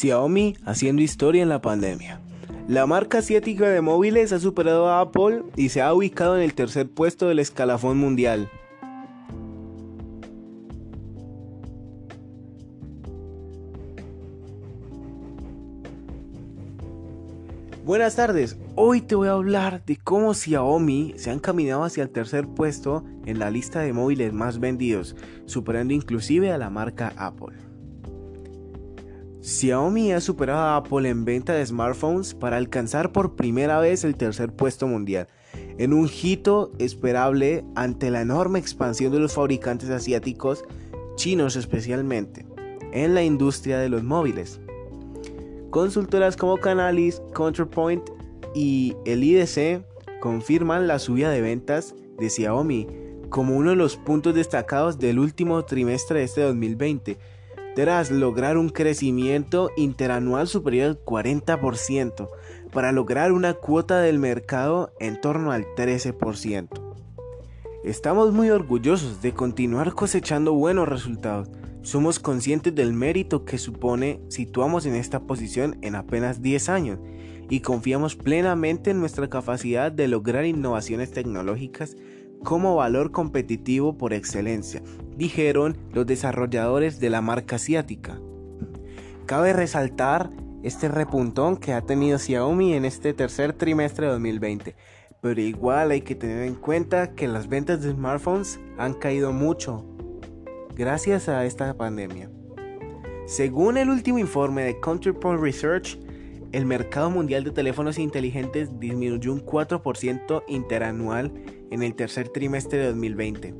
Xiaomi 0.00 0.56
haciendo 0.64 1.02
historia 1.02 1.42
en 1.42 1.50
la 1.50 1.60
pandemia. 1.60 2.20
La 2.68 2.86
marca 2.86 3.18
asiática 3.18 3.68
de 3.68 3.82
móviles 3.82 4.32
ha 4.32 4.40
superado 4.40 4.88
a 4.88 5.00
Apple 5.00 5.42
y 5.56 5.68
se 5.68 5.82
ha 5.82 5.92
ubicado 5.92 6.36
en 6.36 6.42
el 6.42 6.54
tercer 6.54 6.88
puesto 6.88 7.28
del 7.28 7.38
escalafón 7.38 7.98
mundial. 7.98 8.48
Buenas 17.84 18.14
tardes, 18.14 18.56
hoy 18.76 19.00
te 19.00 19.16
voy 19.16 19.28
a 19.28 19.32
hablar 19.32 19.84
de 19.84 19.96
cómo 19.96 20.32
Xiaomi 20.32 21.14
se 21.16 21.30
ha 21.30 21.32
encaminado 21.32 21.82
hacia 21.82 22.04
el 22.04 22.10
tercer 22.10 22.46
puesto 22.46 23.04
en 23.26 23.38
la 23.38 23.50
lista 23.50 23.80
de 23.80 23.92
móviles 23.92 24.32
más 24.32 24.60
vendidos, 24.60 25.16
superando 25.46 25.92
inclusive 25.92 26.52
a 26.52 26.58
la 26.58 26.70
marca 26.70 27.12
Apple. 27.16 27.69
Xiaomi 29.42 30.12
ha 30.12 30.20
superado 30.20 30.60
a 30.60 30.76
Apple 30.76 31.08
en 31.08 31.24
venta 31.24 31.54
de 31.54 31.64
smartphones 31.64 32.34
para 32.34 32.58
alcanzar 32.58 33.10
por 33.10 33.36
primera 33.36 33.80
vez 33.80 34.04
el 34.04 34.14
tercer 34.14 34.52
puesto 34.52 34.86
mundial, 34.86 35.28
en 35.78 35.94
un 35.94 36.10
hito 36.10 36.72
esperable 36.78 37.64
ante 37.74 38.10
la 38.10 38.20
enorme 38.20 38.58
expansión 38.58 39.12
de 39.12 39.18
los 39.18 39.32
fabricantes 39.32 39.88
asiáticos, 39.88 40.62
chinos 41.16 41.56
especialmente, 41.56 42.44
en 42.92 43.14
la 43.14 43.22
industria 43.22 43.78
de 43.78 43.88
los 43.88 44.02
móviles. 44.02 44.60
Consultoras 45.70 46.36
como 46.36 46.58
Canalis, 46.58 47.22
Counterpoint 47.32 48.02
y 48.54 48.94
el 49.06 49.24
IDC 49.24 49.82
confirman 50.20 50.86
la 50.86 50.98
subida 50.98 51.30
de 51.30 51.40
ventas 51.40 51.94
de 52.18 52.28
Xiaomi 52.28 52.86
como 53.30 53.56
uno 53.56 53.70
de 53.70 53.76
los 53.76 53.96
puntos 53.96 54.34
destacados 54.34 54.98
del 54.98 55.18
último 55.18 55.64
trimestre 55.64 56.18
de 56.18 56.24
este 56.26 56.42
2020 56.42 57.16
tras 57.74 58.10
lograr 58.10 58.56
un 58.56 58.68
crecimiento 58.68 59.70
interanual 59.76 60.48
superior 60.48 60.88
al 60.88 61.04
40% 61.04 62.28
para 62.72 62.92
lograr 62.92 63.32
una 63.32 63.54
cuota 63.54 64.00
del 64.00 64.18
mercado 64.18 64.92
en 65.00 65.20
torno 65.20 65.52
al 65.52 65.64
13%. 65.76 66.68
Estamos 67.84 68.32
muy 68.32 68.50
orgullosos 68.50 69.22
de 69.22 69.32
continuar 69.32 69.94
cosechando 69.94 70.52
buenos 70.52 70.88
resultados. 70.88 71.48
Somos 71.82 72.18
conscientes 72.18 72.74
del 72.74 72.92
mérito 72.92 73.46
que 73.46 73.56
supone 73.56 74.20
situamos 74.28 74.84
en 74.84 74.94
esta 74.94 75.20
posición 75.20 75.78
en 75.80 75.94
apenas 75.94 76.42
10 76.42 76.68
años 76.68 76.98
y 77.48 77.60
confiamos 77.60 78.16
plenamente 78.16 78.90
en 78.90 79.00
nuestra 79.00 79.28
capacidad 79.28 79.90
de 79.90 80.08
lograr 80.08 80.44
innovaciones 80.44 81.10
tecnológicas 81.10 81.96
como 82.42 82.76
valor 82.76 83.10
competitivo 83.10 83.96
por 83.96 84.12
excelencia, 84.12 84.82
dijeron 85.16 85.76
los 85.92 86.06
desarrolladores 86.06 87.00
de 87.00 87.10
la 87.10 87.20
marca 87.20 87.56
asiática. 87.56 88.18
Cabe 89.26 89.52
resaltar 89.52 90.30
este 90.62 90.88
repuntón 90.88 91.56
que 91.56 91.72
ha 91.72 91.82
tenido 91.82 92.18
Xiaomi 92.18 92.74
en 92.74 92.84
este 92.84 93.14
tercer 93.14 93.52
trimestre 93.52 94.06
de 94.06 94.12
2020, 94.12 94.76
pero 95.20 95.40
igual 95.40 95.90
hay 95.90 96.00
que 96.02 96.14
tener 96.14 96.42
en 96.42 96.54
cuenta 96.54 97.14
que 97.14 97.28
las 97.28 97.48
ventas 97.48 97.82
de 97.82 97.92
smartphones 97.92 98.60
han 98.78 98.94
caído 98.94 99.32
mucho 99.32 99.84
gracias 100.74 101.28
a 101.28 101.44
esta 101.44 101.74
pandemia. 101.74 102.30
Según 103.26 103.76
el 103.76 103.90
último 103.90 104.18
informe 104.18 104.64
de 104.64 104.80
Counterpoint 104.80 105.40
Research, 105.40 105.98
el 106.52 106.66
mercado 106.66 107.10
mundial 107.10 107.44
de 107.44 107.52
teléfonos 107.52 107.98
inteligentes 107.98 108.80
disminuyó 108.80 109.32
un 109.32 109.44
4% 109.44 110.42
interanual 110.48 111.32
en 111.70 111.82
el 111.82 111.94
tercer 111.94 112.28
trimestre 112.28 112.78
de 112.78 112.86
2020. 112.86 113.54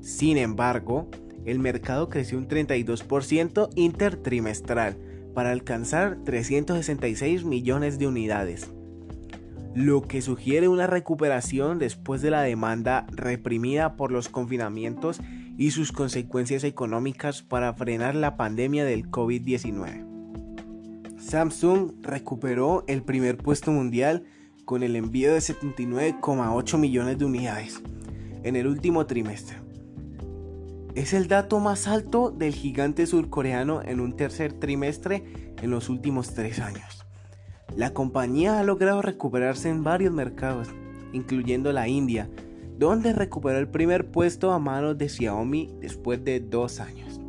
Sin 0.00 0.38
embargo, 0.38 1.08
el 1.44 1.58
mercado 1.58 2.08
creció 2.08 2.38
un 2.38 2.48
32% 2.48 3.70
intertrimestral 3.74 4.96
para 5.34 5.52
alcanzar 5.52 6.18
366 6.24 7.44
millones 7.44 7.98
de 7.98 8.06
unidades, 8.06 8.70
lo 9.74 10.02
que 10.02 10.20
sugiere 10.22 10.68
una 10.68 10.86
recuperación 10.86 11.78
después 11.78 12.22
de 12.22 12.30
la 12.30 12.42
demanda 12.42 13.06
reprimida 13.12 13.96
por 13.96 14.10
los 14.10 14.28
confinamientos 14.28 15.20
y 15.56 15.70
sus 15.70 15.92
consecuencias 15.92 16.64
económicas 16.64 17.42
para 17.42 17.72
frenar 17.74 18.14
la 18.14 18.36
pandemia 18.36 18.84
del 18.84 19.10
COVID-19. 19.10 20.06
Samsung 21.18 21.92
recuperó 22.02 22.84
el 22.88 23.02
primer 23.02 23.36
puesto 23.36 23.70
mundial 23.70 24.24
con 24.64 24.82
el 24.82 24.96
envío 24.96 25.32
de 25.32 25.40
79,8 25.40 26.78
millones 26.78 27.18
de 27.18 27.24
unidades 27.24 27.82
en 28.42 28.56
el 28.56 28.66
último 28.66 29.06
trimestre. 29.06 29.56
Es 30.94 31.12
el 31.12 31.28
dato 31.28 31.60
más 31.60 31.86
alto 31.86 32.30
del 32.30 32.54
gigante 32.54 33.06
surcoreano 33.06 33.82
en 33.82 34.00
un 34.00 34.16
tercer 34.16 34.52
trimestre 34.52 35.54
en 35.62 35.70
los 35.70 35.88
últimos 35.88 36.34
tres 36.34 36.58
años. 36.58 37.06
La 37.76 37.92
compañía 37.92 38.58
ha 38.58 38.64
logrado 38.64 39.00
recuperarse 39.00 39.68
en 39.68 39.84
varios 39.84 40.12
mercados, 40.12 40.68
incluyendo 41.12 41.72
la 41.72 41.86
India, 41.86 42.28
donde 42.78 43.12
recuperó 43.12 43.58
el 43.58 43.68
primer 43.68 44.10
puesto 44.10 44.52
a 44.52 44.58
manos 44.58 44.98
de 44.98 45.08
Xiaomi 45.08 45.70
después 45.80 46.24
de 46.24 46.40
dos 46.40 46.80
años. 46.80 47.19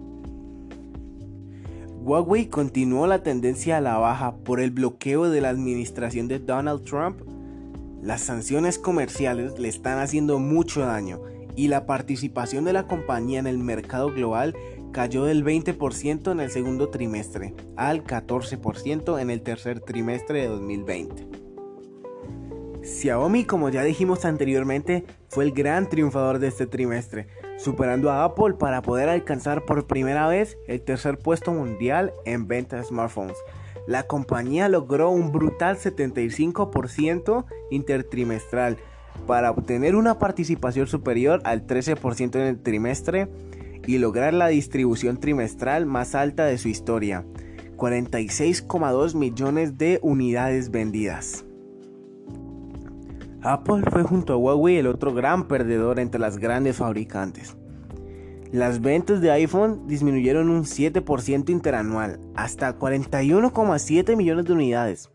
Huawei 2.03 2.47
continuó 2.47 3.06
la 3.06 3.22
tendencia 3.22 3.78
a 3.78 3.81
la 3.81 4.00
baja 4.00 4.35
por 4.38 4.59
el 4.59 4.72
bloqueo 4.72 5.29
de 5.29 5.39
la 5.39 5.50
administración 5.50 6.28
de 6.28 6.39
Donald 6.39 6.84
Trump. 6.84 7.22
Las 8.01 8.22
sanciones 8.22 8.79
comerciales 8.79 9.59
le 9.59 9.69
están 9.69 10.00
haciendo 10.00 10.40
mucho 10.40 10.81
daño 10.81 11.22
y 11.56 11.67
la 11.67 11.85
participación 11.85 12.66
de 12.66 12.73
la 12.73 12.88
compañía 12.88 13.38
en 13.38 13.45
el 13.45 13.59
mercado 13.59 14.11
global 14.11 14.56
cayó 14.91 15.25
del 15.25 15.45
20% 15.45 16.31
en 16.31 16.40
el 16.40 16.50
segundo 16.50 16.90
trimestre 16.90 17.53
al 17.75 18.03
14% 18.03 19.22
en 19.22 19.29
el 19.29 19.44
tercer 19.44 19.79
trimestre 19.79 20.41
de 20.41 20.47
2020. 20.47 21.28
Xiaomi, 22.81 23.45
como 23.45 23.69
ya 23.69 23.84
dijimos 23.84 24.25
anteriormente, 24.25 25.06
fue 25.29 25.44
el 25.44 25.51
gran 25.51 25.88
triunfador 25.88 26.40
de 26.40 26.47
este 26.47 26.66
trimestre, 26.66 27.28
superando 27.61 28.09
a 28.09 28.23
Apple 28.23 28.55
para 28.55 28.81
poder 28.81 29.07
alcanzar 29.09 29.66
por 29.66 29.85
primera 29.85 30.27
vez 30.27 30.57
el 30.67 30.81
tercer 30.81 31.19
puesto 31.19 31.51
mundial 31.53 32.11
en 32.25 32.47
ventas 32.47 32.81
de 32.81 32.88
smartphones. 32.88 33.38
La 33.88 34.03
compañía 34.03 34.67
logró 34.67 35.09
un 35.09 35.31
brutal 35.31 35.77
75% 35.77 37.45
intertrimestral 37.69 38.77
para 39.27 39.51
obtener 39.51 39.95
una 39.95 40.17
participación 40.17 40.88
superior 40.88 41.41
al 41.44 41.67
13% 41.67 42.35
en 42.35 42.41
el 42.41 42.61
trimestre 42.61 43.27
y 43.85 43.97
lograr 43.97 44.33
la 44.33 44.47
distribución 44.47 45.19
trimestral 45.19 45.85
más 45.85 46.16
alta 46.16 46.45
de 46.45 46.57
su 46.57 46.67
historia, 46.67 47.25
46,2 47.78 49.16
millones 49.16 49.78
de 49.78 49.99
unidades 50.01 50.72
vendidas. 50.72 51.45
Apple 53.44 53.81
fue 53.90 54.03
junto 54.03 54.34
a 54.34 54.38
Huawei 54.38 54.78
el 54.78 54.88
otro 54.88 55.13
gran 55.13 55.47
perdedor 55.47 56.00
entre 56.00 56.19
las 56.19 56.38
grandes 56.38 56.78
fabricantes. 56.78 57.57
Las 58.52 58.81
ventas 58.81 59.22
de 59.22 59.31
iPhone 59.31 59.88
disminuyeron 59.88 60.50
un 60.50 60.66
7% 60.66 61.50
interanual, 61.50 62.19
hasta 62.35 62.78
41,7 62.78 64.16
millones 64.16 64.46
de 64.46 64.53
unidades. 64.53 65.09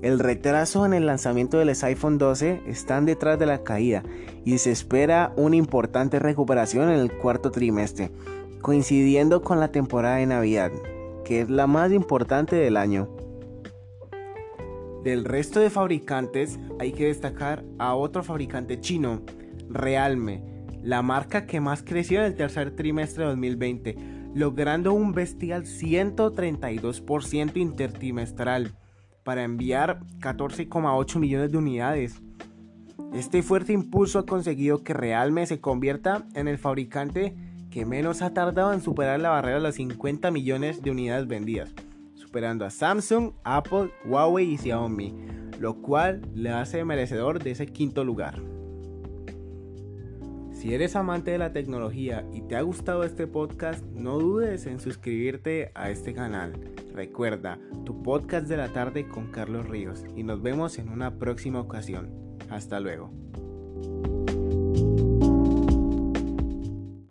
El 0.00 0.18
retraso 0.18 0.86
en 0.86 0.94
el 0.94 1.04
lanzamiento 1.04 1.58
del 1.58 1.68
iPhone 1.82 2.16
12 2.16 2.62
están 2.66 3.04
detrás 3.04 3.38
de 3.38 3.44
la 3.44 3.62
caída 3.62 4.02
y 4.46 4.56
se 4.56 4.70
espera 4.70 5.32
una 5.36 5.56
importante 5.56 6.18
recuperación 6.18 6.88
en 6.88 6.98
el 6.98 7.12
cuarto 7.12 7.50
trimestre, 7.50 8.10
coincidiendo 8.62 9.42
con 9.42 9.60
la 9.60 9.72
temporada 9.72 10.16
de 10.16 10.26
Navidad, 10.26 10.70
que 11.24 11.42
es 11.42 11.50
la 11.50 11.66
más 11.66 11.92
importante 11.92 12.56
del 12.56 12.78
año. 12.78 13.10
Del 15.02 15.24
resto 15.24 15.60
de 15.60 15.70
fabricantes 15.70 16.58
hay 16.78 16.92
que 16.92 17.06
destacar 17.06 17.64
a 17.78 17.94
otro 17.94 18.22
fabricante 18.22 18.80
chino, 18.80 19.22
Realme, 19.70 20.42
la 20.82 21.00
marca 21.00 21.46
que 21.46 21.60
más 21.60 21.82
creció 21.82 22.20
en 22.20 22.26
el 22.26 22.34
tercer 22.34 22.76
trimestre 22.76 23.24
de 23.24 23.30
2020, 23.30 23.96
logrando 24.34 24.92
un 24.92 25.12
bestial 25.12 25.64
132% 25.64 27.56
intertrimestral 27.56 28.74
para 29.24 29.42
enviar 29.44 30.00
14,8 30.18 31.18
millones 31.18 31.50
de 31.50 31.56
unidades. 31.56 32.20
Este 33.14 33.42
fuerte 33.42 33.72
impulso 33.72 34.18
ha 34.18 34.26
conseguido 34.26 34.84
que 34.84 34.92
Realme 34.92 35.46
se 35.46 35.60
convierta 35.60 36.26
en 36.34 36.46
el 36.46 36.58
fabricante 36.58 37.34
que 37.70 37.86
menos 37.86 38.20
ha 38.20 38.34
tardado 38.34 38.74
en 38.74 38.82
superar 38.82 39.18
la 39.20 39.30
barrera 39.30 39.56
de 39.56 39.62
los 39.62 39.76
50 39.76 40.30
millones 40.30 40.82
de 40.82 40.90
unidades 40.90 41.26
vendidas 41.26 41.72
superando 42.30 42.64
a 42.64 42.70
Samsung, 42.70 43.32
Apple, 43.42 43.90
Huawei 44.04 44.52
y 44.52 44.56
Xiaomi, 44.56 45.12
lo 45.58 45.82
cual 45.82 46.22
le 46.32 46.50
hace 46.50 46.84
merecedor 46.84 47.42
de 47.42 47.50
ese 47.50 47.66
quinto 47.66 48.04
lugar. 48.04 48.40
Si 50.52 50.72
eres 50.72 50.94
amante 50.94 51.32
de 51.32 51.38
la 51.38 51.52
tecnología 51.52 52.24
y 52.32 52.42
te 52.42 52.54
ha 52.54 52.62
gustado 52.62 53.02
este 53.02 53.26
podcast, 53.26 53.84
no 53.94 54.20
dudes 54.20 54.66
en 54.66 54.78
suscribirte 54.78 55.72
a 55.74 55.90
este 55.90 56.14
canal. 56.14 56.52
Recuerda, 56.94 57.58
tu 57.84 58.00
podcast 58.00 58.46
de 58.46 58.58
la 58.58 58.68
tarde 58.68 59.08
con 59.08 59.32
Carlos 59.32 59.68
Ríos 59.68 60.04
y 60.14 60.22
nos 60.22 60.40
vemos 60.40 60.78
en 60.78 60.88
una 60.88 61.18
próxima 61.18 61.58
ocasión. 61.58 62.10
Hasta 62.48 62.78
luego. 62.78 63.10